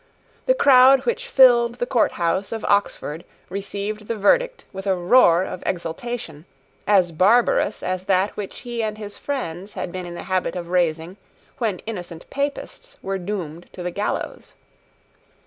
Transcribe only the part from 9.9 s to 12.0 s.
been in the habit of raising when